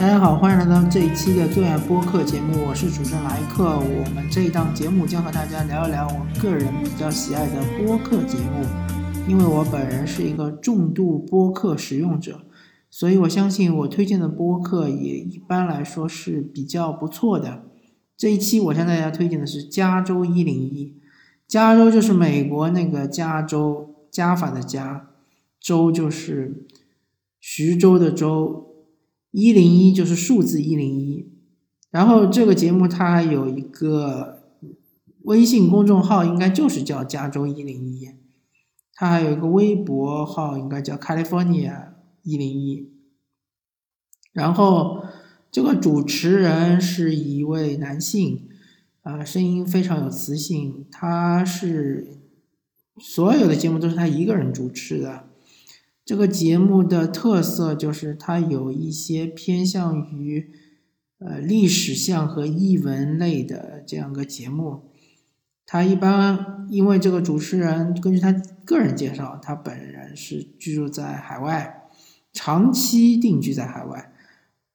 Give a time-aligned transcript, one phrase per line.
[0.00, 3.78] 大家好，欢迎来到这一期的最爱播客节目，我是主持人莱克。
[3.78, 8.64] 我们这一档节目将和大家聊一聊我个人比较喜爱的播客节目。
[9.28, 12.40] 因为我本人是一个重度播客使用者，
[12.88, 17.64] 所以我相信我推荐的播客也一般来说是比较不错的。
[18.16, 20.94] 这一期我向大家推荐的是加州一零一，
[21.46, 25.10] 加州就是美国那个加州，加法的加，
[25.60, 26.66] 州就是
[27.38, 28.68] 徐州的州。
[29.30, 31.32] 一零一就是数字一零一，
[31.90, 34.42] 然后这个节目它有一个
[35.22, 38.08] 微信公众号，应该就是叫加州一零一，
[38.94, 41.90] 它还有一个微博号，应该叫 California
[42.22, 42.90] 一零一。
[44.32, 45.04] 然后
[45.52, 48.48] 这个主持人是一位男性，
[49.02, 52.18] 啊，声音非常有磁性，他是
[52.98, 55.29] 所有的节目都是他一个人主持的。
[56.10, 60.50] 这个节目的特色就是它有一些偏向于
[61.20, 64.90] 呃历史向和译文类的这样个节目。
[65.64, 68.32] 他一般因为这个主持人根据他
[68.64, 71.84] 个人介绍，他本人是居住在海外，
[72.32, 74.12] 长期定居在海外。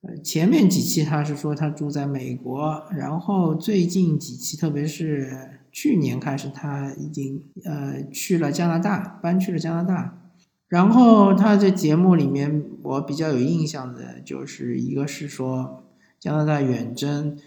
[0.00, 10.14] 呃，前面几期他是说他住在美国，然后最近几期，特别是去年开始，他已经呃去了加拿大，搬去了加拿大。
[10.68, 15.82] 然后他在节目里面，我比较有印象的就是一个是说
[16.20, 17.38] 加拿大远征，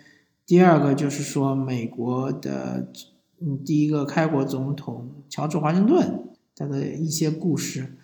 [0.45, 2.91] 第二个就是说美国的
[3.39, 6.23] 嗯第一个开国总统乔治华盛顿
[6.55, 7.95] 他的一些故事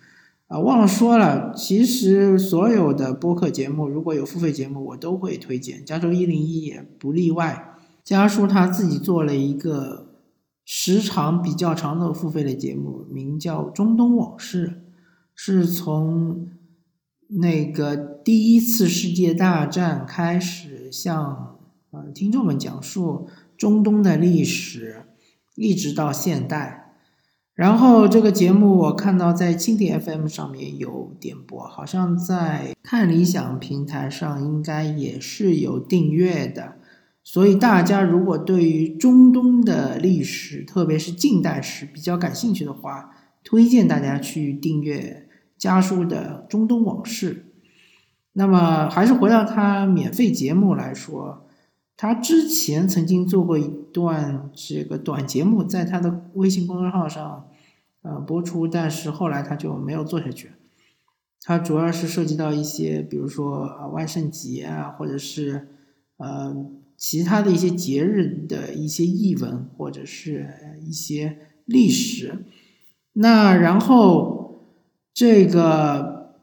[0.46, 7.74] 啊，忘了说了，其实所有的播客节目如果有付费节目，我都会推荐，加州一零一也不例外。
[8.04, 10.06] 家叔他自己做了一个
[10.64, 14.68] 时长比较长的付费的节目，名叫《中东往事》。
[15.40, 16.48] 是从
[17.28, 21.60] 那个第一次世界大战开始，向
[21.92, 25.04] 呃听众们讲述中东的历史，
[25.54, 26.96] 一直到现代。
[27.54, 36.78] 然后这个节目我看到在蜻蜓 FM 上面有点播，好像在看理想平台上应该也是有订阅的。
[37.22, 45.27] 所以大家如果对于中东的历史，特别是近代史比较感兴趣的话，推荐大家去订阅。
[45.58, 47.46] 家书的中东往事，
[48.34, 51.48] 那么还是回到他免费节目来说，
[51.96, 57.48] 他之前曾经做过一段这个短节目，在他的微信公众号上
[58.02, 60.52] 呃播出，但是后来他就没有做下去。
[61.42, 65.66] 他主要是涉及到一些，比如说啊万圣节啊，或者是
[66.18, 66.54] 呃
[66.96, 72.44] 其他的一些节日的一些译文，或者是一些历史。
[73.14, 74.37] 那然后。
[75.18, 76.36] 这个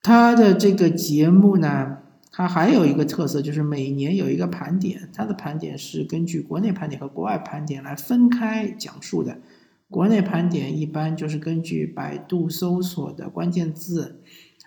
[0.00, 1.98] 它的这个节目呢，
[2.30, 5.10] 它还有一个特色，就是每年有一个盘点。
[5.12, 9.38] 它的盘点是根据国内盘点和国外盘点来分开讲述的。
[9.90, 14.20] 国内盘点一般就是根据百度搜索的关键字，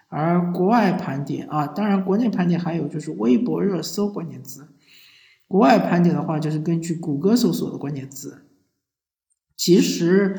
[0.10, 4.68] 而国外盘点啊，当然国内盘点还有就是微博热搜关键字。
[5.48, 8.48] 国外盘点的话，就是根据谷歌搜索的关键字。
[9.56, 10.36] 其实。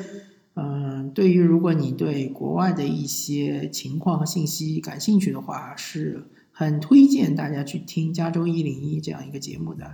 [0.59, 9.85] 嗯，对于如果你对国外的一些情况和信息感兴趣的话，是很推荐大家去听加州一零一这样一个节目的，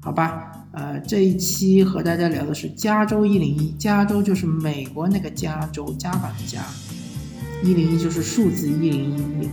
[0.00, 0.68] 好吧？
[0.70, 6.64] 呃，这一期和大家聊的是加州一零一，加州就是美国那个加州，加法的加，
[7.64, 9.10] 一零一就是数字一零
[9.42, 9.48] 一。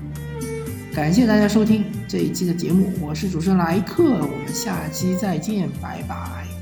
[0.93, 6.52] 感谢大家收听这一期的节目，我是主持人莱克，我们下期再见，拜拜。